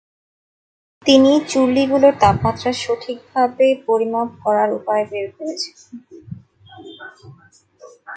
তিনি 1.05 1.31
চুল্লীগুলির 1.49 2.15
তাপমাত্রা 2.21 2.71
সঠিকভাবে 2.75 3.67
পরিমাপ 3.87 4.29
করার 4.43 4.69
উপায় 4.79 5.03
বের 5.11 5.27
করেছিলেন। 5.35 5.93